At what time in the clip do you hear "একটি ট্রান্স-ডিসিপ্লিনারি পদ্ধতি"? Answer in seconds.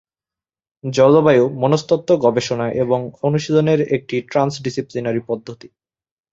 3.95-5.67